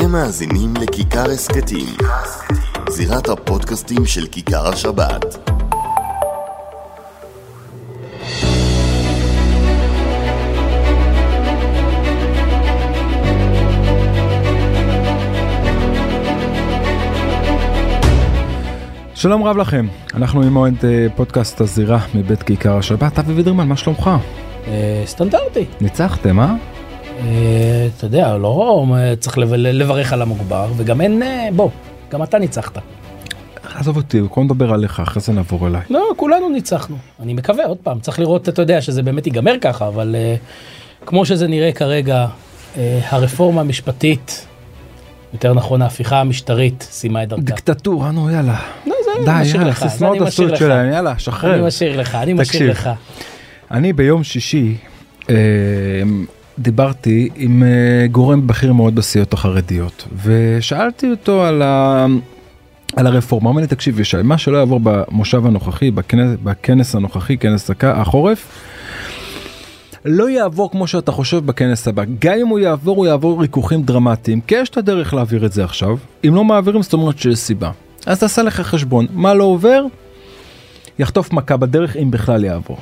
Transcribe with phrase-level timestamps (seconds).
[0.00, 1.86] אתם מאזינים לכיכר הסכתים,
[2.88, 5.50] זירת הפודקאסטים של כיכר השבת.
[19.14, 23.76] שלום רב לכם, אנחנו עם מועד אה, פודקאסט הזירה מבית כיכר השבת, אבי וידרמן, מה
[23.76, 24.10] שלומך?
[24.66, 25.64] אה, סטנדרטי.
[25.80, 26.77] ניצחתם, אה?
[27.18, 27.24] אה,
[27.96, 28.84] אתה יודע, לא
[29.20, 31.68] צריך לב- לברך על המוגבר, וגם אין, אה, בוא,
[32.10, 32.78] גם אתה ניצחת.
[33.74, 35.80] עזוב אותי, קודם נדבר עליך, אחרי זה נעבור אליי.
[35.90, 36.96] לא, כולנו ניצחנו.
[37.22, 40.34] אני מקווה, עוד פעם, צריך לראות, אתה יודע, שזה באמת ייגמר ככה, אבל אה,
[41.06, 42.26] כמו שזה נראה כרגע,
[42.76, 44.46] אה, הרפורמה המשפטית,
[45.32, 47.42] יותר נכון, ההפיכה המשטרית, סיימה את דרכה.
[47.42, 48.56] דיקטטורה, נו יאללה.
[48.86, 50.58] לא, זה די, אני יאללה, סיסמאות אני לך.
[50.58, 51.64] שלהם, יאללה, אני שחרר.
[51.66, 52.32] משאיר לך, אני.
[52.32, 52.90] משאיר לך.
[53.70, 54.74] אני ביום שישי
[56.58, 62.06] דיברתי עם אה, גורם בכיר מאוד בסיעות החרדיות, ושאלתי אותו על, ה...
[62.96, 67.38] על הרפורמה, הוא אומר לי, תקשיב ישי, מה שלא יעבור במושב הנוכחי, בכנס, בכנס הנוכחי,
[67.38, 68.48] כנס החורף,
[70.04, 72.02] לא יעבור כמו שאתה חושב בכנס הבא.
[72.18, 75.64] גם אם הוא יעבור, הוא יעבור ריכוכים דרמטיים, כי יש את הדרך להעביר את זה
[75.64, 75.96] עכשיו.
[76.28, 77.70] אם לא מעבירים, זאת אומרת שיש סיבה.
[78.06, 79.84] אז תעשה לך חשבון, מה לא עובר,
[80.98, 82.78] יחטוף מכה בדרך, אם בכלל יעבור.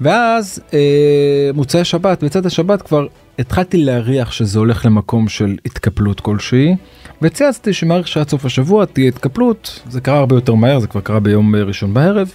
[0.00, 3.06] ואז אה, מוצאי שבת, בצד השבת כבר
[3.38, 6.76] התחלתי להריח שזה הולך למקום של התקפלות כלשהי,
[7.22, 11.20] וצייצתי שמעריך שעד סוף השבוע תהיה התקפלות, זה קרה הרבה יותר מהר, זה כבר קרה
[11.20, 12.32] ביום אה, ראשון בערב.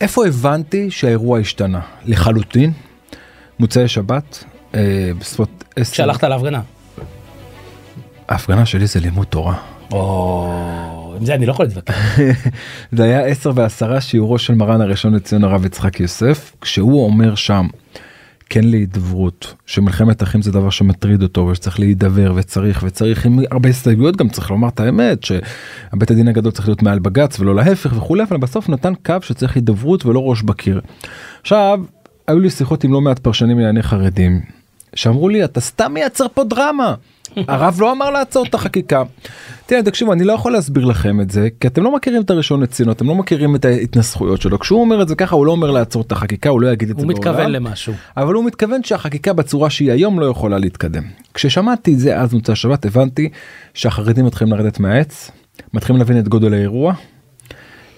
[0.00, 1.80] איפה הבנתי שהאירוע השתנה?
[2.04, 2.72] לחלוטין,
[3.58, 6.60] מוצאי שבת, אה, בסביבות עשר, כשהלכת להפגנה.
[8.28, 9.54] ההפגנה שלי זה לימוד תורה.
[9.92, 12.18] או, עם זה אני לא יכול להתווכח.
[12.92, 17.66] זה היה 10 ועשרה שיעורו של מרן הראשון לציון הרב יצחק יוסף, כשהוא אומר שם
[18.50, 24.16] כן להידברות, שמלחמת אחים זה דבר שמטריד אותו ושצריך להידבר וצריך וצריך עם הרבה הסתייגויות
[24.16, 28.22] גם צריך לומר את האמת שבית הדין הגדול צריך להיות מעל בג"ץ ולא להפך וכולי
[28.22, 30.80] אבל בסוף נתן קו שצריך הידברות ולא ראש בקיר.
[31.40, 31.80] עכשיו
[32.28, 34.40] היו לי שיחות עם לא מעט פרשנים לענייני חרדים
[34.94, 36.94] שאמרו לי אתה סתם מייצר פה דרמה.
[37.48, 39.02] הרב לא אמר לעצור את החקיקה.
[39.66, 42.62] תראה תקשיבו אני לא יכול להסביר לכם את זה כי אתם לא מכירים את הראשון
[42.62, 45.70] לציון אתם לא מכירים את ההתנסחויות שלו כשהוא אומר את זה ככה הוא לא אומר
[45.70, 47.52] לעצור את החקיקה הוא לא יגיד את זה הוא מתכוון בעולם.
[47.52, 47.94] למשהו.
[48.16, 51.02] אבל הוא מתכוון שהחקיקה בצורה שהיא היום לא יכולה להתקדם.
[51.34, 53.28] כששמעתי את זה אז מוצא שבת הבנתי
[53.74, 55.30] שהחרדים מתחילים לרדת מהעץ
[55.74, 56.94] מתחילים להבין את גודל האירוע.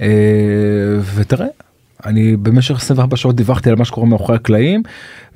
[0.01, 0.07] אה,
[1.15, 1.47] ותראה
[2.07, 4.83] אני במשך 24 שעות דיווחתי על מה שקורה מאחורי הקלעים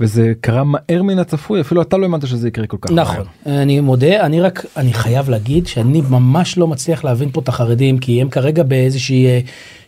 [0.01, 3.63] וזה קרה מהר מן הצפוי אפילו אתה לא האמנת שזה יקרה כל כך נכון, מהר.
[3.63, 7.99] אני מודה, אני רק, אני חייב להגיד שאני ממש לא מצליח להבין פה את החרדים,
[7.99, 9.41] כי הם כרגע באיזושהי אה,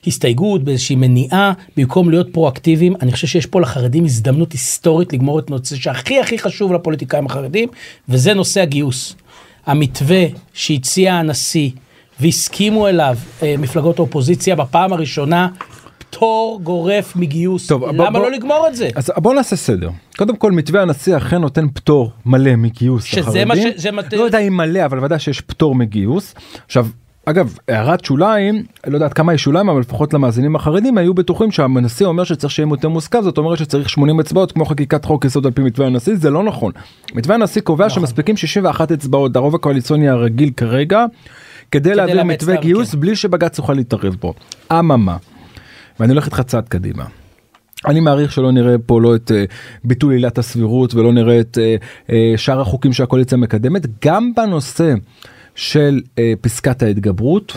[0.06, 5.50] הסתייגות, באיזושהי מניעה, במקום להיות פרואקטיביים, אני חושב שיש פה לחרדים הזדמנות היסטורית לגמור את
[5.50, 7.68] נושא שהכי הכי חשוב לפוליטיקאים החרדים,
[8.08, 9.16] וזה נושא הגיוס.
[9.66, 11.70] המתווה שהציע הנשיא
[12.20, 15.48] והסכימו אליו אה, מפלגות האופוזיציה בפעם הראשונה,
[16.20, 17.66] פטור גורף מגיוס.
[17.66, 18.88] טוב, למה בוא- לא לגמור את זה?
[18.94, 19.88] אז בוא נעשה סדר
[20.18, 23.44] קודם כל מתווה הנשיא אכן נותן פטור מלא מגיוס שזה.
[23.44, 26.34] מה ש- זה מת- לא יודע אם מלא אבל ודאי שיש פטור מגיוס
[26.66, 26.86] עכשיו.
[27.28, 32.06] אגב הערת שוליים לא יודעת כמה יש שוליים אבל לפחות למאזינים החרדים היו בטוחים שהנשיא
[32.06, 35.52] אומר שצריך שיהיה יותר מוסכם זאת אומרת שצריך 80 אצבעות כמו חקיקת חוק יסוד על
[35.52, 36.72] פי מתווה הנשיא זה לא נכון.
[37.14, 38.00] מתווה הנשיא קובע נכון.
[38.02, 41.04] שמספיקים 61 אצבעות הרוב הקואליציוני הרגיל כרגע
[41.70, 43.00] כדי להעביר לאמץ מתווה גיוס כן.
[43.00, 44.34] בלי שבג"ץ יוכל להתערב בו.
[44.72, 45.16] אממה.
[46.00, 47.04] ואני הולך איתך צעד קדימה.
[47.86, 49.34] אני מעריך שלא נראה פה לא את uh,
[49.84, 54.94] ביטול עילת הסבירות ולא נראה את uh, uh, שאר החוקים שהקואליציה מקדמת גם בנושא
[55.54, 56.00] של
[56.40, 57.56] פסקת ההתגברות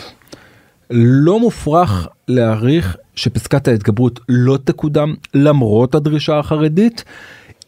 [0.90, 7.04] לא מופרך להעריך שפסקת ההתגברות לא תקודם למרות הדרישה החרדית.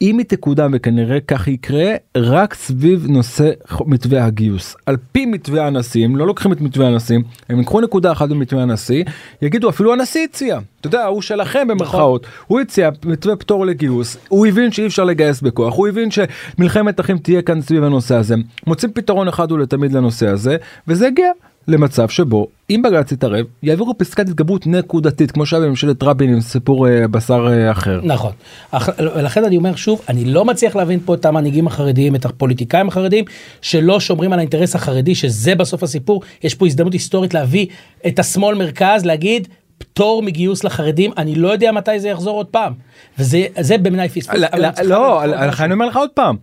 [0.00, 3.50] אם היא תקודם וכנראה כך יקרה רק סביב נושא
[3.86, 4.76] מתווה הגיוס.
[4.86, 8.62] על פי מתווה הנשיא הם לא לוקחים את מתווה הנשיא הם ייקחו נקודה אחת במתווה
[8.62, 9.04] הנשיא
[9.42, 10.58] יגידו אפילו הנשיא הציע.
[10.80, 14.16] אתה יודע הוא שלכם במרכאות הוא הציע מתווה פטור לגיוס.
[14.28, 15.74] הוא הבין שאי אפשר לגייס בכוח.
[15.74, 18.34] הוא הבין שמלחמת אחים תהיה כאן סביב הנושא הזה.
[18.66, 20.56] מוצאים פתרון אחד ולתמיד לנושא הזה
[20.88, 21.30] וזה הגיע
[21.68, 26.88] למצב שבו אם בג"ץ יתערב יעבירו פסקת התגברות נקודתית כמו שהיה בממשלת רבין עם סיפור
[26.88, 28.00] אה, בשר אה, אחר.
[28.04, 28.32] נכון.
[28.70, 32.88] אך- ולכן אני אומר שוב, אני לא מצליח להבין פה את המנהיגים החרדיים, את הפוליטיקאים
[32.88, 33.24] החרדיים,
[33.62, 36.22] שלא שומרים על האינטרס החרדי, שזה בסוף הסיפור.
[36.44, 37.66] יש פה הזדמנות היסטורית להביא
[38.06, 39.48] את השמאל מרכז, להגיד,
[39.78, 42.72] פטור מגיוס לחרדים, אני לא יודע מתי זה יחזור עוד פעם.
[43.18, 44.34] וזה זה בעיניי פספוס.
[44.58, 46.36] לא, צריכה לא, לכן אני אומר לך עוד פעם.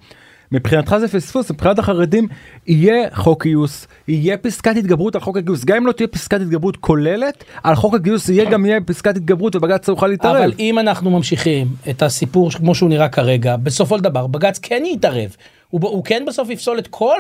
[0.51, 2.27] מבחינתך זה פספוס, מבחינת החרדים
[2.67, 6.77] יהיה חוק גיוס, יהיה פסקת התגברות על חוק הגיוס, גם אם לא תהיה פסקת התגברות
[6.77, 10.35] כוללת, על חוק הגיוס יהיה גם יהיה פסקת התגברות ובג"ץ יוכל להתערב.
[10.35, 14.83] אבל אם אנחנו ממשיכים את הסיפור כמו שהוא נראה כרגע, בסופו של דבר בג"ץ כן
[14.85, 15.35] יתערב.
[15.69, 17.17] הוא, הוא כן בסוף יפסול את כל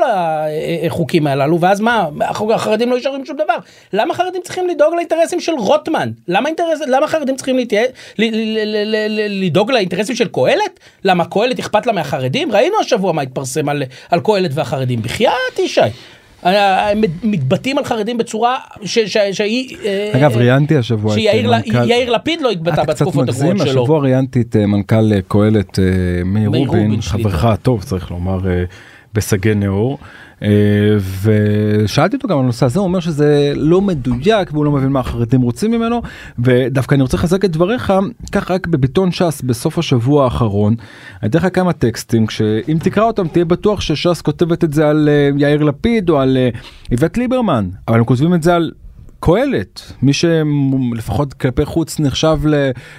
[0.87, 2.07] החוקים הללו ואז מה?
[2.53, 3.55] החרדים לא יישארו עם שום דבר.
[3.93, 6.11] למה חרדים צריכים לדאוג לאינטרסים של רוטמן?
[6.27, 7.81] למה אינטרס למה חרדים צריכים להתיה,
[8.17, 10.79] ל, ל, ל, ל, לדאוג לאינטרסים של קהלת?
[11.03, 12.51] למה קהלת אכפת לה מהחרדים?
[12.51, 15.01] ראינו השבוע מה התפרסם על, על קהלת והחרדים.
[15.01, 15.81] בחייאת ישי.
[16.43, 23.29] הם מתבטאים על חרדים בצורה שהיא אה, אגב ראיינתי השבוע שיאיר לפיד לא התבטא בתקופות
[23.29, 23.69] הגרועות שלו.
[23.69, 25.79] השבוע ראיינתי את אה, מנכ"ל קהלת
[26.25, 28.39] מאיר רובין חברך הטוב צריך לומר
[29.13, 29.97] בסגי נאור.
[30.43, 30.49] אה,
[31.23, 34.99] ושאלתי אותו גם על הנושא הזה הוא אומר שזה לא מדויק והוא לא מבין מה
[34.99, 36.01] החרדים רוצים ממנו
[36.39, 37.93] ודווקא אני רוצה לחזק את דבריך
[38.31, 40.75] כך רק בביטון ש"ס בסוף השבוע האחרון.
[41.21, 45.09] אני אתן לך כמה טקסטים כשאם תקרא אותם תהיה בטוח שש"ס כותבת את זה על
[45.11, 46.49] אה, יאיר לפיד או על אה,
[46.91, 48.71] איווט ליברמן אבל הם כותבים את זה על
[49.19, 52.39] קהלת, מי שלפחות כלפי חוץ נחשב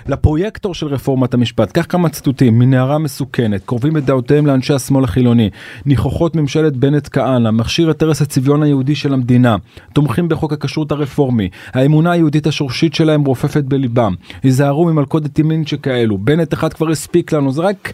[0.06, 1.72] לפרויקטור של רפורמת המשפט.
[1.72, 5.50] קח כמה ציטוטים, מנערה מסוכנת, קרובים את דעותיהם לאנשי השמאל החילוני,
[5.86, 9.56] ניחוחות ממשלת בנט כהנא, מכשיר את הרס הצביון היהודי של המדינה,
[9.92, 16.54] תומכים בחוק הכשרות הרפורמי, האמונה היהודית השורשית שלהם רופפת בליבם, היזהרו ממלכודת ימין שכאלו, בנט
[16.54, 17.92] אחד כבר הספיק לנו, זה רק...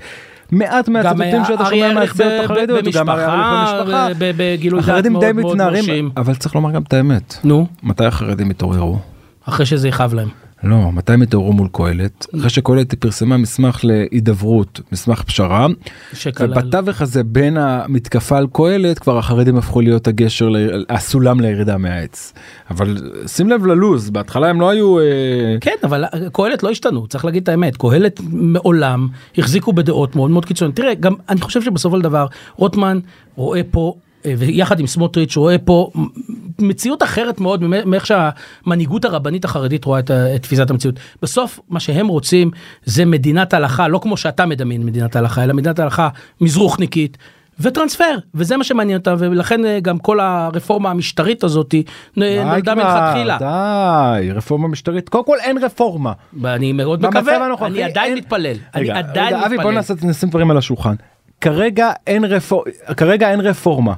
[0.53, 6.11] מעט מהציטוטים שאתה שומע מהסיעות החרדיות, גם במשפחה, בגילוי דעת מאוד מאוד מרשים.
[6.17, 7.37] אבל צריך לומר גם את האמת.
[7.45, 7.67] נו.
[7.83, 8.99] מתי החרדים התעוררו?
[9.45, 10.29] אחרי שזה יכאב להם.
[10.63, 12.27] לא, מתי הם התעוררו מול קהלת?
[12.39, 15.67] אחרי שקהלת פרסמה מסמך להידברות, מסמך פשרה,
[16.41, 20.49] ובתווך הזה בין המתקפה על קהלת כבר החרדים הפכו להיות הגשר,
[20.89, 22.33] הסולם לירידה מהעץ.
[22.71, 24.99] אבל שים לב ללוז, בהתחלה הם לא היו...
[24.99, 25.05] אה,
[25.61, 27.77] כן, אבל קהלת לא השתנו, צריך להגיד את האמת.
[27.77, 29.09] קהלת מעולם
[29.39, 30.77] החזיקו בדעות מאוד מאוד קיצוניות.
[30.77, 32.27] תראה, גם אני חושב שבסופו של דבר
[32.57, 32.99] רוטמן
[33.35, 33.95] רואה פה
[34.25, 35.91] ויחד עם סמוטריץ' רואה פה
[36.59, 40.95] מציאות אחרת מאוד מאיך שהמנהיגות הרבנית החרדית רואה את, את תפיסת המציאות.
[41.23, 42.51] בסוף מה שהם רוצים
[42.85, 46.09] זה מדינת הלכה, לא כמו שאתה מדמיין מדינת הלכה, אלא מדינת הלכה
[46.41, 47.19] מזרוחניקית.
[47.61, 51.75] וטרנספר וזה מה שמעניין אותה ולכן אה, גם כל הרפורמה המשטרית הזאת
[52.17, 53.39] נולדה מלכתחילה.
[53.39, 56.13] די רפורמה משטרית קודם כל אין רפורמה.
[56.45, 58.57] אני מאוד מקווה אני עדיין מתפלל.
[58.75, 59.45] אני עדיין מתפלל.
[59.47, 59.73] אבי בוא
[60.03, 60.95] נשים דברים על השולחן.
[61.47, 63.93] כרגע אין רפורמה כרגע אין רפורמה.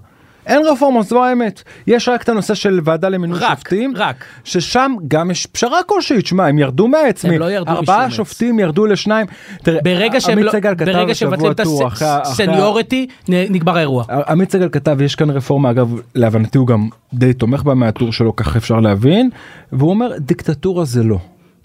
[0.46, 4.94] אין רפורמה זו האמת יש רק את הנושא של ועדה למינוי רק, שופטים רק ששם
[5.08, 9.26] גם יש פשרה כלשהי תשמע הם ירדו מהעץ הם לא ירדו ארבעה שופטים ירדו לשניים.
[9.62, 10.52] תראה, ברגע שהם לא,
[10.86, 11.60] ברגע שמבטלים את
[12.00, 14.04] הסניוריטי נגמר האירוע.
[14.28, 18.36] עמית סגל כתב יש כאן רפורמה אגב להבנתי הוא גם די תומך בה מהטור שלו
[18.36, 19.30] כך אפשר להבין
[19.72, 21.18] והוא אומר דיקטטורה זה לא.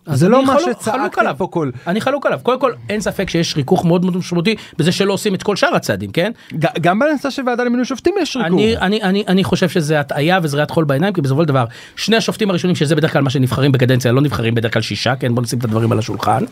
[0.06, 2.40] זה לא מה שצעקת פה כל אני חלוק עליו.
[2.44, 5.76] קודם כל אין ספק שיש ריכוך מאוד מאוד משמעותי בזה שלא עושים את כל שאר
[5.76, 6.32] הצעדים כן?
[6.82, 8.52] גם בנושא של ועדה למינוי שופטים יש ריכוך.
[8.54, 11.66] אני אני אני אני חושב שזה הטעיה וזריעת חול בעיניים כי בסופו של דבר
[11.96, 15.36] שני השופטים הראשונים שזה בדרך כלל מה שנבחרים בקדנציה לא נבחרים בדרך כלל שישה כן?
[15.36, 16.44] בוא נשים את הדברים על השולחן.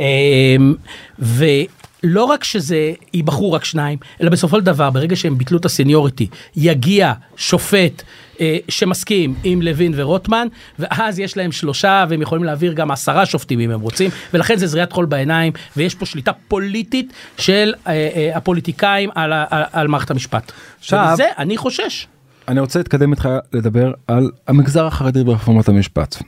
[0.00, 0.74] אמ,
[2.04, 6.26] ולא רק שזה ייבחרו רק שניים אלא בסופו של דבר ברגע שהם ביטלו את הסניוריטי
[6.56, 8.02] יגיע שופט
[8.40, 10.48] אה, שמסכים עם לוין ורוטמן,
[10.78, 14.66] ואז יש להם שלושה והם יכולים להעביר גם עשרה שופטים אם הם רוצים, ולכן זה
[14.66, 20.10] זריית חול בעיניים, ויש פה שליטה פוליטית של אה, אה, הפוליטיקאים על, על, על מערכת
[20.10, 20.52] המשפט.
[20.78, 22.06] עכשיו, וזה אני חושש.
[22.48, 26.22] אני רוצה להתקדם איתך לדבר על המגזר החרדי ברפורמת המשפט.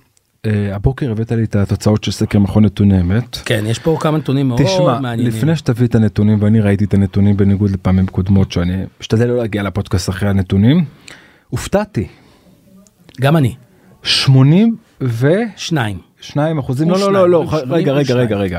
[0.47, 3.37] Uh, הבוקר הבאת לי את התוצאות של סקר מכון נתוני אמת.
[3.45, 5.33] כן, יש פה כמה נתונים מאוד תשמע, מעניינים.
[5.33, 9.37] תשמע, לפני שתביא את הנתונים, ואני ראיתי את הנתונים בניגוד לפעמים קודמות, שאני משתדל לא
[9.37, 10.85] להגיע לפודקאסט אחרי הנתונים,
[11.49, 12.07] הופתעתי.
[13.21, 13.55] גם אני.
[14.03, 15.33] 80 ו...
[15.57, 15.99] שניים.
[16.21, 16.91] שניים אחוזים?
[16.91, 18.59] לא, לא, לא, לא, רגע, רגע, רגע, רגע.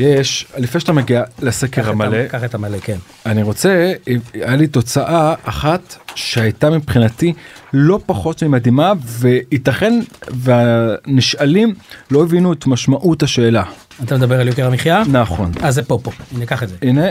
[0.00, 2.96] יש, לפני שאתה מגיע לסקר המלא, קח את המלא, כן.
[3.26, 3.92] אני רוצה,
[4.34, 7.32] היה לי תוצאה אחת שהייתה מבחינתי
[7.72, 11.74] לא פחות ממדהימה, וייתכן והנשאלים
[12.10, 13.62] לא הבינו את משמעות השאלה.
[14.04, 15.02] אתה מדבר על יוקר המחיה?
[15.12, 15.52] נכון.
[15.62, 16.76] אז זה פה, פה, הנה קח את זה.
[16.82, 17.06] הנה,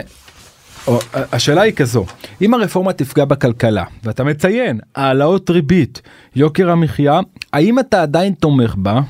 [0.87, 2.05] או, השאלה היא כזו
[2.41, 6.01] אם הרפורמה תפגע בכלכלה ואתה מציין העלאות ריבית
[6.35, 7.19] יוקר המחיה
[7.53, 9.01] האם אתה עדיין תומך בה.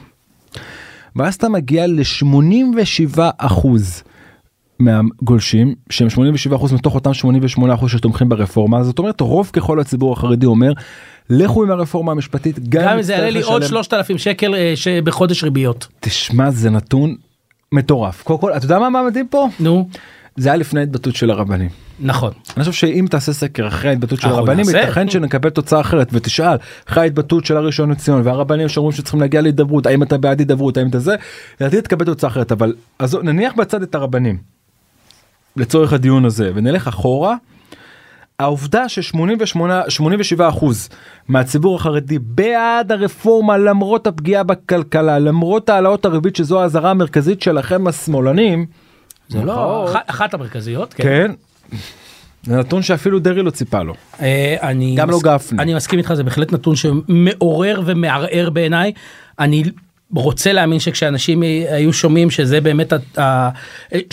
[1.19, 4.03] ואז אתה מגיע ל-87 אחוז
[4.79, 8.83] מהגולשים שהם 87 אחוז מתוך אותם 88 אחוז שתומכים ברפורמה.
[8.83, 10.71] זאת אומרת רוב ככל הציבור החרדי אומר
[11.29, 14.73] לכו עם הרפורמה המשפטית גם אם זה יעלה לי עוד 3,000 שקל אה,
[15.03, 15.87] בחודש ריביות.
[15.99, 17.15] תשמע זה נתון
[17.71, 18.23] מטורף.
[18.23, 19.47] קודם כל אתה יודע מה מדהים פה?
[19.59, 19.89] נו
[20.39, 21.69] זה היה לפני ההתבטאות של הרבנים.
[21.99, 22.31] נכון.
[22.57, 26.57] אני חושב שאם תעשה סקר אחרי ההתבטאות של הרבנים ייתכן שנקבל תוצאה אחרת ותשאל
[26.89, 30.87] אחרי ההתבטאות של הראשון לציון והרבנים שאומרים שצריכים להגיע להידברות האם אתה בעד הידברות האם
[30.87, 31.15] אתה זה.
[31.61, 34.37] לדעתי תקבל תוצאה אחרת אבל אז נניח בצד את הרבנים.
[35.55, 37.35] לצורך הדיון הזה ונלך אחורה.
[38.39, 40.89] העובדה ש-87 אחוז
[41.27, 48.65] מהציבור החרדי בעד הרפורמה למרות הפגיעה בכלכלה למרות העלאות הריבית שזו האזהרה המרכזית שלכם השמאלנים.
[49.29, 51.31] זה לא אחת המרכזיות כן.
[52.43, 53.93] זה נתון שאפילו דרעי לא ציפה לו.
[54.21, 55.63] אה, אני גם לא גפני.
[55.63, 58.91] אני מסכים איתך זה בהחלט נתון שמעורר ומערער בעיניי.
[59.39, 59.63] אני
[60.15, 63.49] רוצה להאמין שכשאנשים היו שומעים שזה באמת ה- ה-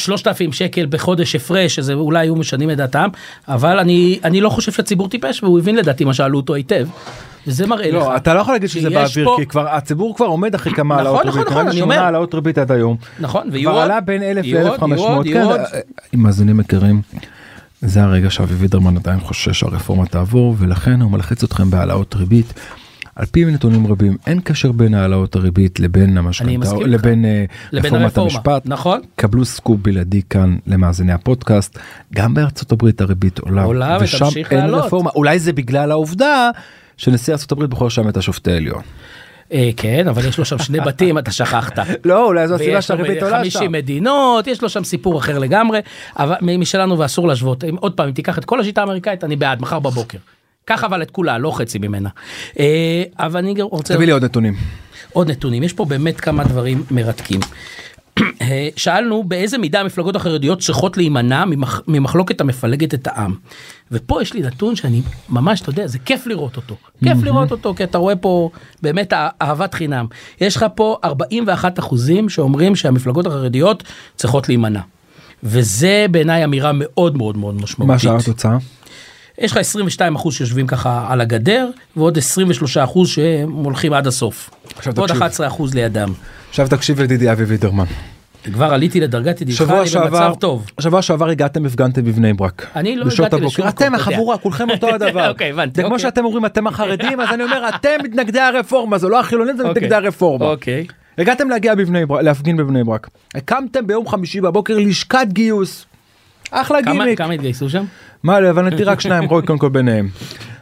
[0.01, 3.09] 3,000 שקל בחודש הפרש שזה אולי היו משנים את דעתם
[3.49, 6.89] אבל אני אני לא חושב שהציבור טיפש והוא הבין לדעתי מה שאלו אותו היטב.
[7.47, 7.95] וזה מראה לך.
[7.95, 10.95] לא, אתה לא יכול להגיד שזה באוויר, פה- כי כבר הציבור כבר עומד אחרי כמה
[10.95, 11.47] נכון, העלאות נכון, ריבית.
[11.53, 12.05] נכון, נראה לי אני שמונה אומר.
[12.05, 12.97] העלאות ריבית עד היום.
[13.21, 13.85] נכון ויהיו כבר עוד.
[13.91, 15.01] עלה בין 1,000 יהיו עוד, יהיו ל-1,500.
[15.17, 15.61] עוד, כן, יהיו עוד.
[16.15, 17.01] אם מאזינים יקרים,
[17.81, 22.55] זה הרגע שאבי וידרמן עדיין חושש שהרפורמה תעבור, ולכן הוא מלחיץ אתכם בהעלאות ריבית.
[23.17, 26.19] על פי נתונים רבים אין קשר בין העלאות הריבית לבין
[26.49, 26.73] איתך.
[26.87, 28.19] לבין אה, לבין רפורמת.
[28.19, 28.63] המשפט.
[28.65, 29.01] נכון.
[29.17, 31.79] קבלו סקופ בלעדי כאן למאזיני הפודקאסט
[32.15, 34.85] גם בארצות הברית הריבית עולה, עולה ושם אין לעלות.
[34.85, 36.51] רפורמה אולי זה בגלל העובדה
[36.97, 38.83] שנשיא ארצות הברית בוחר שם את השופטי העליון.
[39.53, 41.79] אה, כן אבל יש לו שם שני בתים אתה שכחת.
[42.05, 43.73] לא אולי זו הסיבה שהריבית עולה 50 שם.
[43.73, 45.81] מדינות יש לו שם סיפור אחר לגמרי
[46.19, 49.79] אבל משלנו ואסור להשוות עוד פעם אם תיקח את כל השיטה האמריקאית אני בעד מחר
[49.79, 50.19] בבוקר.
[50.67, 52.09] קח אבל את כולה לא חצי ממנה.
[52.59, 54.55] אה, אבל אני רוצה תביא לי עוד נתונים.
[55.13, 57.41] עוד נתונים יש פה באמת כמה דברים מרתקים.
[58.43, 63.35] אה, שאלנו באיזה מידה המפלגות החרדיות צריכות להימנע ממח, ממחלוקת המפלגת את העם.
[63.93, 67.75] ופה יש לי נתון שאני ממש אתה יודע זה כיף לראות אותו כיף לראות אותו
[67.75, 68.51] כי אתה רואה פה
[68.83, 70.07] באמת אה- אהבת חינם
[70.41, 73.83] יש לך פה 41 אחוזים שאומרים שהמפלגות החרדיות
[74.17, 74.81] צריכות להימנע.
[75.43, 77.93] וזה בעיניי אמירה מאוד מאוד מאוד משמעותית.
[77.93, 78.57] מה שאר התוצאה?
[79.39, 84.51] יש לך 22 אחוז שיושבים ככה על הגדר ועוד 23 אחוז שהם הולכים עד הסוף.
[84.77, 85.23] עכשיו ועוד תקשיב.
[85.23, 86.13] 11 אחוז לידם.
[86.49, 87.85] עכשיו תקשיב ידידי אבי וידרמן.
[88.53, 90.67] כבר עליתי לדרגת ידידך, אני שעבר, במצב טוב.
[90.81, 92.67] שבוע שעבר הגעתם הפגנתם בבני ברק.
[92.77, 93.37] אני לא הגעתי.
[93.37, 93.95] לשום מקום, אתם.
[93.95, 95.29] החבורה כולכם אותו הדבר.
[95.29, 96.03] אוקיי, הבנתי, זה כמו אוקיי.
[96.03, 99.73] שאתם אומרים אתם החרדים אז אני אומר אתם מתנגדי הרפורמה זה לא החילונים זה אוקיי.
[99.83, 100.47] מתנגדי הרפורמה.
[100.47, 100.87] אוקיי.
[101.19, 103.09] הגעתם להגיע בבני ברק להפגין בבני ברק.
[103.35, 105.87] הקמתם ביום חמישי בבוקר לשכת גיוס.
[106.51, 107.19] אחלה כמה- גימיק.
[107.19, 107.85] כמה התגייסו שם?
[108.23, 110.09] מה להבנתי רק שניים רוי קודם כל ביניהם.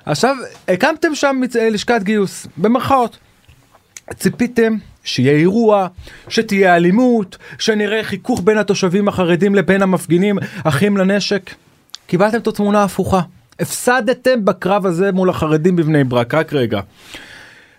[0.07, 0.37] עכשיו
[0.69, 1.41] הקמתם שם
[1.73, 3.19] לשכת גיוס במרכאות.
[4.17, 5.87] ציפיתם שיהיה אירוע,
[6.29, 11.51] שתהיה אלימות, שנראה חיכוך בין התושבים החרדים לבין המפגינים אחים לנשק.
[12.07, 13.21] קיבלתם את התמונה ההפוכה.
[13.61, 16.81] הפסדתם בקרב הזה מול החרדים בבני ברק, רק רגע.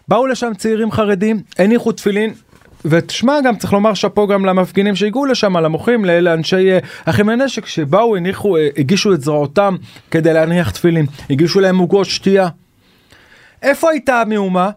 [0.08, 2.34] באו לשם צעירים חרדים, הניחו תפילין,
[2.86, 7.66] ותשמע גם צריך לומר שאפו גם למפגינים שהגיעו לשם, למוחים, ל- לאנשי אה, אחים לנשק
[7.66, 9.76] שבאו, הניחו, אה, הגישו את זרועותם
[10.12, 12.48] כדי להניח תפילין, הגישו להם עוגות שתייה.
[13.62, 14.70] איפה הייתה המהומה?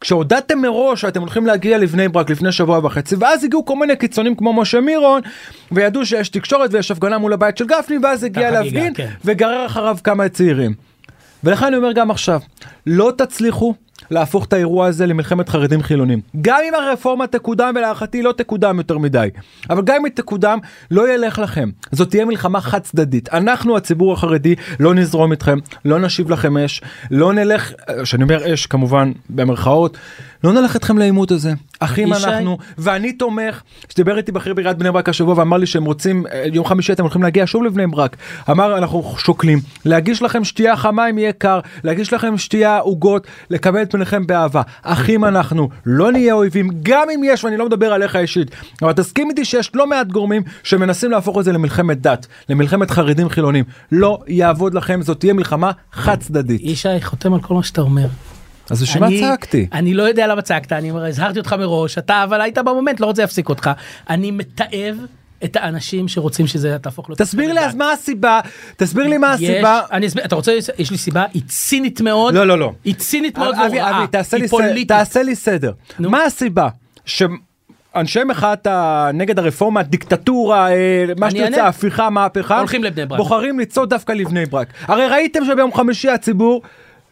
[0.00, 4.34] כשהודעתם מראש שאתם הולכים להגיע לבני ברק לפני שבוע וחצי ואז הגיעו כל מיני קיצונים
[4.34, 5.20] כמו משה מירון
[5.72, 9.08] וידעו שיש תקשורת ויש הפגנה מול הבית של גפני ואז הגיע להפגין כן.
[9.24, 10.74] וגרר אחריו כמה צעירים.
[11.44, 12.40] ולכן אני אומר גם עכשיו
[12.86, 13.74] לא תצליחו
[14.10, 16.20] להפוך את האירוע הזה למלחמת חרדים חילונים.
[16.40, 19.28] גם אם הרפורמה תקודם ולהערכתי לא תקודם יותר מדי
[19.70, 20.58] אבל גם אם היא תקודם
[20.90, 21.70] לא ילך לכם.
[21.92, 26.82] זאת תהיה מלחמה חד צדדית אנחנו הציבור החרדי לא נזרום איתכם לא נשיב לכם אש
[27.10, 27.72] לא נלך
[28.04, 29.98] שאני אומר אש כמובן במרכאות
[30.44, 31.52] לא נלך איתכם לעימות הזה.
[31.80, 32.26] אחים ישי?
[32.26, 33.62] אנחנו ואני תומך.
[33.88, 37.02] שדיבר איתי בכיר בעיריית בני ברק השבוע ואמר לי שהם רוצים אה, יום חמישי אתם
[37.02, 38.16] הולכים להגיע שוב לבני ברק.
[38.50, 43.82] אמר אנחנו שוקלים להגיש לכם שתייה חמה אם יהיה קר להגיש לכם שתייה עוגות לקבל
[43.82, 44.62] את פניכם באהבה.
[44.82, 48.50] אחים אנחנו לא נהיה אויבים גם אם יש ואני לא מדבר עליך אישית
[48.82, 53.28] אבל תסכים איתי שיש לא מעט גורמים שמנסים להפוך את זה למלחמת דת למלחמת חרדים
[53.28, 53.64] חילונים.
[53.92, 56.60] לא יעבוד לכם זאת תהיה מלחמה חד צדדית.
[56.64, 58.06] ישי חותם על כל מה שאתה אומר.
[58.72, 62.40] אז בשביל מה צעקתי אני לא יודע למה צעקת, אני הזהרתי אותך מראש, אתה אבל
[62.40, 63.70] היית במומנט, לא רוצה להפסיק אותך.
[64.10, 64.96] אני מתעב
[65.44, 67.18] את האנשים שרוצים שזה תהפוך להיות...
[67.18, 68.40] תסביר לי אז מה הסיבה
[68.76, 72.34] תסביר לי מה הסיבה אני אסביר, אתה רוצה, יש לי סיבה, היא צינית מאוד.
[72.34, 72.72] לא, לא, לא.
[72.84, 74.88] היא צינית מאוד והוראה, היא פוליטית.
[74.88, 75.72] תעשה לי סדר.
[75.98, 76.68] מה הסיבה
[77.04, 78.66] שאנשי מחאת.
[79.14, 81.66] נגד הרפורמה, דיקטטורה, אה, מה שתרצה.
[81.66, 83.18] הפיכה, מהפכה, הולכים לבני ברק.
[83.18, 84.72] בוחרים לצעוד דווקא לבני ברק.
[84.82, 86.62] הרי ראיתם שביום חמישי הציבור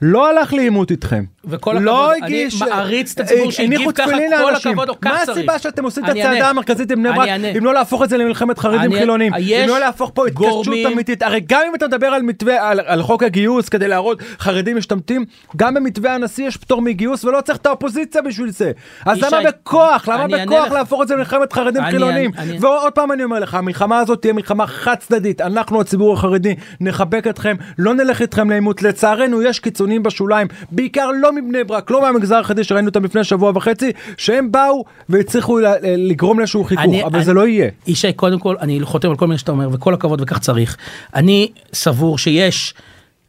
[0.02, 1.24] לא הלך לעימות איתכם.
[1.44, 4.10] וכל לא הכבוד, אני הגיש, מעריץ את הציבור אה, שהגיב ככה,
[4.42, 4.54] כל.
[4.54, 5.38] הכבוד, או כך מה צריך.
[5.38, 6.50] הסיבה שאתם עושים את הצעדה.
[6.50, 7.28] המרכזית לבני אני ברק.
[7.58, 11.22] אם לא להפוך את זה למלחמת חרדים חילונים, יש אם לא להפוך פה התקשרות אמיתית,
[11.22, 15.24] הרי גם אם אתה מדבר על מתווה, על, על חוק הגיוס כדי להראות חרדים משתמטים,
[15.56, 18.72] גם במתווה הנשיא יש פטור מגיוס ולא צריך את האופוזיציה בשביל זה.
[19.06, 20.72] אז למה בכוח, למה בכוח.
[20.72, 22.30] להפוך את זה למלחמת חרדים חילונים?
[22.60, 27.26] ועוד פעם אני אומר לך, המלחמה הזאת תהיה מלחמה חד צדדית, אנחנו הציבור החרדי נחבק
[27.26, 32.36] אתכם, לא נלך איתכם לעימות, לצערנו יש קיצונים בשוליים, בעיקר לא מבני ברק, לא מהמגזר
[32.38, 37.24] החרדי שראינו אותם לפני שבוע וחצי, שהם באו והצליחו לגרום לאיזשהו חיכוך, אני- אבל אני-
[37.24, 37.70] זה לא יהיה.
[37.86, 40.76] ישי, קודם כל, אני חותם על כל מיני שאתה אומר, וכל הכבוד וכך צריך.
[41.14, 42.74] אני סבור שיש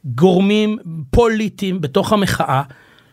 [0.05, 0.77] גורמים
[1.09, 2.61] פוליטיים בתוך המחאה,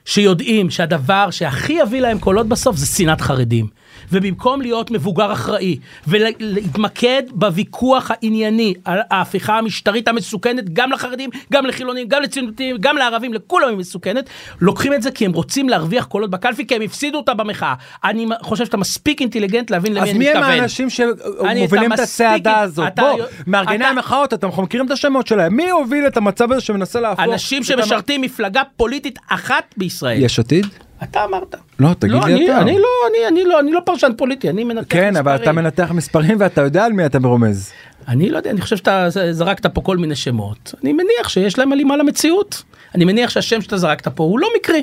[0.04, 3.66] שיודעים שהדבר שהכי יביא להם קולות בסוף זה שנאת חרדים.
[4.12, 5.76] ובמקום להיות מבוגר אחראי
[6.06, 13.34] ולהתמקד בוויכוח הענייני על ההפיכה המשטרית המסוכנת גם לחרדים, גם לחילונים, גם לציונותיים, גם לערבים,
[13.34, 14.30] לכולם היא מסוכנת,
[14.60, 17.74] לוקחים את זה כי הם רוצים להרוויח קולות בקלפי כי הם הפסידו אותה במחאה.
[18.04, 20.44] אני חושב שאתה מספיק אינטליגנט להבין למי אז אני מי מתכוון.
[20.44, 22.86] הם האנשים שמובילים את הצעדה הזאת?
[22.86, 25.56] אתה- בוא, מארגני אתה- המחאות, אתם מכירים את השמות שלהם.
[25.56, 27.24] מי הוביל את המצב הזה שמנסה להפוך?
[27.24, 30.22] אנשים שמשרתים מפלגה פוליטית אחת בישראל.
[30.24, 30.66] יש עתיד?
[31.02, 31.54] אתה אמרת.
[31.80, 32.60] לא, תגיד לא, לי אני, אתה.
[32.60, 35.42] אני לא, אני, אני לא, אני לא פרשן פוליטי, אני מנתח כן, אבל מספרים.
[35.42, 37.72] אתה מנתח מספרים ואתה יודע על מי אתה מרומז.
[38.08, 40.74] אני לא יודע, אני חושב שאתה זרקת פה כל מיני שמות.
[40.82, 42.62] אני מניח שיש להם הלימה למציאות.
[42.94, 44.82] אני מניח שהשם שאתה זרקת פה הוא לא מקרי.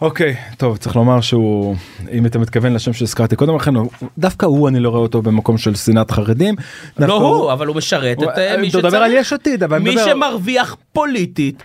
[0.00, 1.76] אוקיי, טוב, צריך לומר שהוא,
[2.12, 5.58] אם אתה מתכוון לשם שהזכרתי קודם לכן, הוא- דווקא הוא, אני לא רואה אותו במקום
[5.58, 6.54] של שנאת חרדים.
[6.98, 9.20] לא הוא, אבל הוא משרת הוא- את אה, מי אתה מדבר על שצריך.
[9.20, 11.62] יש עתיד, אבל מי מדבר- שמרוויח פוליטית.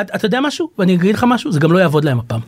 [0.00, 0.68] אתה יודע משהו?
[0.78, 2.40] ואני אגיד לך משהו, זה גם לא יעבוד להם הפעם.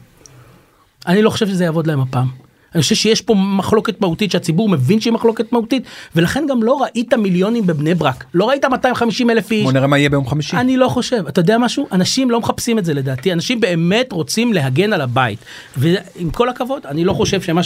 [1.07, 2.27] אני לא חושב שזה יעבוד להם הפעם.
[2.75, 5.83] אני חושב שיש פה מחלוקת מהותית שהציבור מבין שהיא מחלוקת מהותית
[6.17, 8.25] ולכן גם לא ראית מיליונים בבני ברק.
[8.35, 9.63] לא ראית 250 אלף איש.
[9.65, 10.57] בוא נראה מה יהיה ביום חמישי.
[10.57, 11.27] אני לא חושב.
[11.29, 11.87] אתה יודע משהו?
[11.93, 13.33] אנשים לא מחפשים את זה לדעתי.
[13.33, 15.39] אנשים באמת רוצים להגן על הבית.
[15.77, 17.61] ועם כל הכבוד אני לא חושב שמה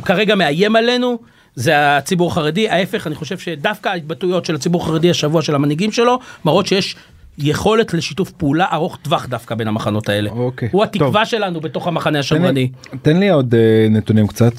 [0.00, 1.18] שכרגע מאיים עלינו.
[1.54, 2.68] זה הציבור החרדי.
[2.68, 6.96] ההפך אני חושב שדווקא ההתבטאויות של הציבור החרדי השבוע של המנהיגים שלו מראות שיש
[7.38, 10.30] יכולת לשיתוף פעולה ארוך טווח דווקא בין המחנות האלה.
[10.30, 11.02] אוקיי, הוא טוב.
[11.02, 12.70] התקווה שלנו בתוך המחנה תן השמרני.
[13.02, 14.52] תן לי עוד אה, נתונים קצת.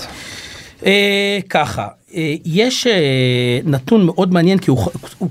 [0.86, 5.29] אה, ככה, אה, יש אה, נתון מאוד מעניין כי הוא, הוא, הוא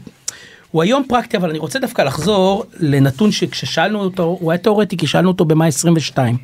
[0.82, 5.28] היום פרקטי אבל אני רוצה דווקא לחזור לנתון שכששאלנו אותו הוא היה תיאורטי כי שאלנו
[5.28, 6.36] אותו במאי 22.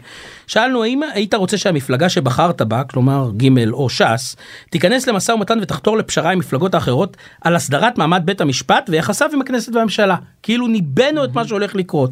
[0.47, 4.37] שאלנו האם היית רוצה שהמפלגה שבחרת בה כלומר ג' או ש"ס
[4.71, 9.41] תיכנס למשא ומתן ותחתור לפשרה עם מפלגות האחרות על הסדרת מעמד בית המשפט ויחסיו עם
[9.41, 12.11] הכנסת והממשלה כאילו ניבאנו את מה שהולך לקרות.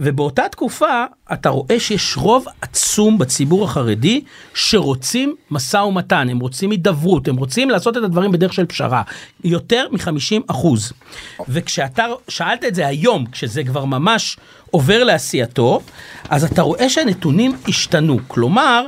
[0.00, 4.20] ובאותה תקופה אתה רואה שיש רוב עצום בציבור החרדי
[4.54, 9.02] שרוצים משא ומתן, הם רוצים הידברות, הם רוצים לעשות את הדברים בדרך של פשרה,
[9.44, 10.92] יותר מ-50 אחוז.
[11.48, 14.36] וכשאתה שאלת את זה היום, כשזה כבר ממש
[14.70, 15.80] עובר לעשייתו,
[16.28, 18.86] אז אתה רואה שהנתונים השתנו, כלומר,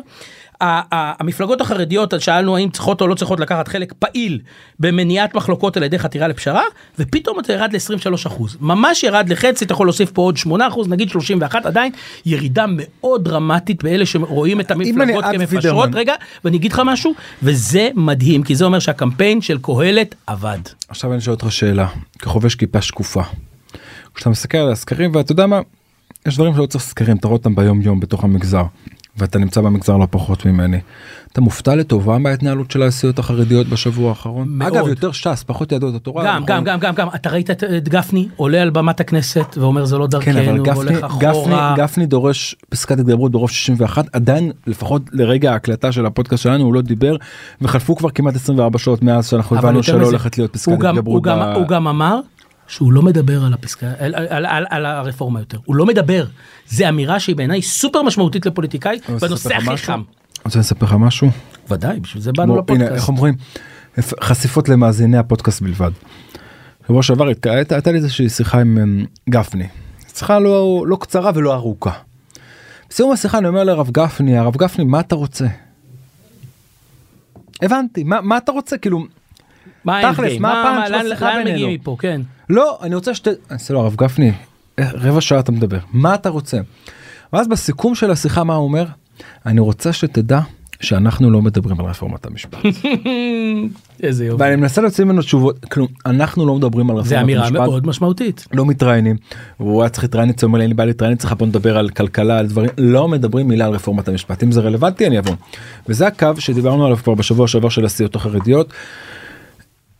[0.61, 4.41] המפלגות החרדיות שאלנו האם צריכות או לא צריכות לקחת חלק פעיל
[4.81, 6.63] במניעת מחלוקות על ידי חתירה לפשרה
[6.99, 10.89] ופתאום אתה ירד ל-23 אחוז ממש ירד לחצי אתה יכול להוסיף פה עוד 8 אחוז
[10.89, 11.93] נגיד 31 עדיין
[12.27, 15.91] ירידה מאוד דרמטית באלה שרואים את המפלגות כמפשרות.
[15.95, 16.15] רגע
[16.45, 20.59] ואני אגיד לך משהו וזה מדהים כי זה אומר שהקמפיין של קהלת עבד.
[20.89, 21.89] עכשיו אני שואל אותך שאלה,
[22.19, 23.23] כחובש כיפה שקופה.
[24.15, 25.61] כשאתה מסתכל על הסקרים ואתה יודע מה,
[26.27, 28.63] יש דברים שלא צריך סקרים, אתה רואה אותם ביום יום בתוך המגזר.
[29.19, 30.81] ואתה נמצא במגזר לא פחות ממני.
[31.33, 34.49] אתה מופתע לטובה מההתנהלות של הסיעות החרדיות בשבוע האחרון?
[34.51, 34.77] מאוד.
[34.77, 36.25] אגב, יותר ש"ס, פחות יהדות התורה.
[36.25, 36.47] גם נכון?
[36.47, 40.07] גם גם גם גם אתה ראית את- גפני עולה על במת הכנסת ואומר זה לא
[40.21, 41.75] כן, אבל דרכנו גפני, גפני, אחורה.
[41.79, 46.81] גפני דורש פסקת התגברות ברוב 61, עדיין לפחות לרגע ההקלטה של הפודקאסט שלנו הוא לא
[46.81, 47.17] דיבר,
[47.63, 51.07] וחלפו כבר כמעט 24 שעות מאז שאנחנו הבנו שלא מזה, הולכת להיות פסקת התגברות.
[51.07, 52.21] הוא ב- הוא גם אמר
[52.69, 56.27] שהוא לא מדבר על הפסקה, על, על, על, על הרפורמה יותר, הוא לא מדבר.
[56.67, 59.77] זה אמירה שהיא בעיניי סופר משמעותית לפוליטיקאי בנושא הכי?
[59.77, 60.03] חם.
[60.45, 61.31] רוצה לספר לך משהו?
[61.71, 63.09] ודאי, בשביל זה באנו בוא, הנה, איך לפודקאסט.
[63.09, 63.35] אומרים?
[64.21, 65.91] חשיפות למאזיני הפודקאסט בלבד.
[66.89, 69.67] שבוע שעבר הייתה הייתה לי איזושהי שיחה עם אמ, גפני.
[70.15, 71.91] שיחה לא, לא קצרה ולא ארוכה.
[72.91, 75.47] בסיום השיחה אני אומר לרב גפני, הרב גפני, מה אתה רוצה?
[77.63, 78.79] הבנתי, מה, מה אתה רוצה?
[78.79, 79.07] כאילו,
[79.85, 80.39] מה תכלס?
[80.41, 81.57] מה לאן- בשיחה לאן בינינו?
[81.57, 82.21] מגיעים מפה, כן.
[82.51, 83.29] לא, אני רוצה שת...
[83.29, 84.33] אני אעשה לו הרב גפני,
[84.81, 86.59] רבע שעה אתה מדבר, מה אתה רוצה?
[87.33, 88.85] ואז בסיכום של השיחה מה הוא אומר?
[89.47, 90.41] אני רוצה שתדע
[90.81, 92.59] שאנחנו לא מדברים על רפורמת המשפט.
[94.03, 94.43] איזה יופי.
[94.43, 97.61] ואני מנסה להוציא ממנו תשובות, כלום, אנחנו לא מדברים על רפורמת זה אמירה המשפט.
[97.61, 98.47] מאוד משמעותית.
[98.53, 99.17] לא מתראיינים,
[99.57, 102.47] הוא היה צריך להתראיין אצלו, אין לי בעיה להתראיין אצלך בוא נדבר על כלכלה על
[102.47, 105.35] דברים, לא מדברים מילה על רפורמת המשפט, אם זה רלוונטי אני אבוא.
[105.89, 108.73] וזה הקו שדיברנו עליו כבר בשבוע שעבר של הסיעות החרדיות.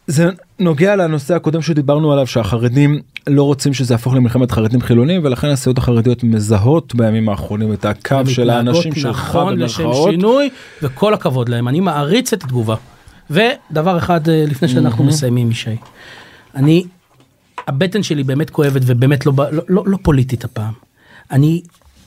[0.07, 5.49] זה נוגע לנושא הקודם שדיברנו עליו שהחרדים לא רוצים שזה יהפוך למלחמת חרדים חילונים ולכן
[5.49, 9.91] הסיעות החרדיות מזהות בימים האחרונים את הקו של האנשים שלך נכון לשם.
[10.11, 10.51] שינוי
[10.83, 12.77] וכל הכבוד להם אני מעריץ את התגובה.
[13.31, 15.77] ודבר אחד אה, לפני שאנחנו מסיימים ישי.
[16.55, 16.85] אני
[17.67, 20.73] הבטן שלי באמת כואבת ובאמת לא, לא, לא, לא פוליטית הפעם.
[21.31, 21.63] אני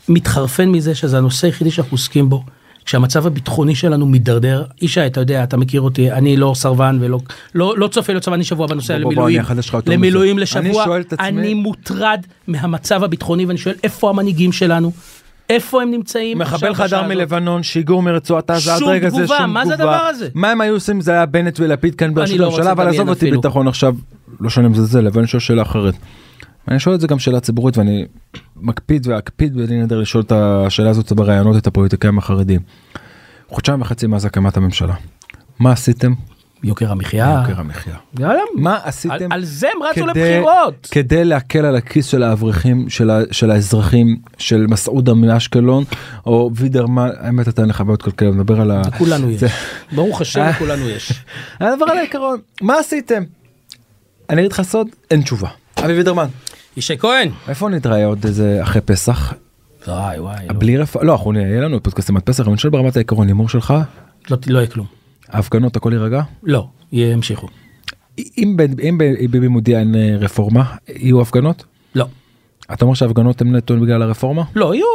[0.09, 2.43] מתחרפן מזה שזה הנושא היחידי שאנחנו עוסקים בו.
[2.89, 7.19] כשהמצב הביטחוני שלנו מידרדר, ישי אתה יודע אתה מכיר אותי אני לא סרבן ולא
[7.55, 9.91] לא, לא צופה להיות סרבן שבוע בנושא בוא, בוא, בוא, למילואים, אני אחדש לך יותר
[9.91, 10.35] למילואים.
[10.35, 14.91] אני לשבוע, עצמי- אני מוטרד מהמצב הביטחוני ואני שואל איפה המנהיגים שלנו,
[15.49, 17.07] איפה הם נמצאים מחבל חדר?
[17.07, 19.95] מלבנון שיגור מרצועת עזה עד רגע זה תגובה, שום מה זה תגובה.
[19.95, 20.27] הדבר הזה?
[20.33, 23.01] מה הם היו עושים אם זה היה בנט ולפיד כאן לא רוצה הממשלה אבל לדמיין
[23.01, 23.31] עזוב אותי.
[23.31, 23.95] ביטחון עכשיו
[24.39, 25.93] לא שאני מזלזל אבל אני שואל שאלה אחרת.
[26.67, 28.05] אני שואל את זה גם שאלה ציבורית ואני
[28.61, 32.59] מקפיד ואקפיד בלי נדר לשאול את השאלה הזאת בראיונות את הפוליטיקאים החרדים.
[33.49, 34.93] חודשיים וחצי מאז הקמת הממשלה.
[35.59, 36.13] מה עשיתם?
[36.63, 37.43] יוקר המחיה.
[37.47, 37.95] יוקר המחיה.
[38.19, 38.41] יאללה.
[38.55, 40.87] מה על, עשיתם על זה הם רצו כדי- לבחירות.
[40.91, 45.83] כדי להקל על הכיס של האברכים של, ה, של האזרחים של מסעודה מאשקלון
[46.25, 48.81] או וידרמן האמת אתה אין לך בעיות כלכליות מדבר על ה...
[48.87, 49.43] לכולנו יש.
[49.95, 50.49] ברוך השם אה.
[50.49, 51.23] לכולנו יש.
[51.59, 53.23] הדבר על העיקרון מה עשיתם?
[54.29, 55.47] אני אגיד לך סוד אין תשובה.
[55.85, 56.27] אבי וידרמן
[56.79, 57.29] ישי כהן.
[57.49, 59.33] איפה נתראה עוד איזה אחרי פסח
[59.87, 60.47] וואי וואי.
[60.47, 60.53] לא.
[60.53, 63.49] בלי רפואה לא אנחנו יהיה לנו פודקאסטים עד פסח אבל אני שואל ברמת העיקרון הימור
[63.49, 63.73] שלך
[64.31, 64.85] לא, לא יהיה כלום.
[65.29, 67.47] ההפגנות הכל יירגע לא, ימשיכו.
[68.37, 68.57] אם
[69.31, 71.65] ביבי מודיע אין אה, רפורמה יהיו הפגנות
[71.95, 72.05] לא.
[72.73, 74.85] אתה אומר שההפגנות הן נטו בגלל הרפורמה לא, יהיו,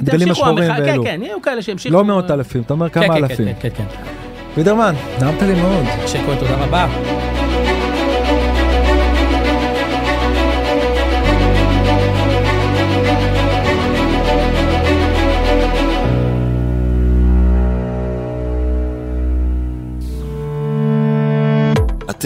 [0.00, 1.04] דגלים השחורים כן, ואלו.
[1.04, 1.94] כן, יהיו כאלה שימשיכו.
[1.94, 3.84] לא מאות אלפים אתה אומר כן, כמה כן, אלפים כן, כן, כן.
[4.56, 5.84] וידרמן נעמת לי מאוד.
[6.26, 7.25] כהן, תודה רבה.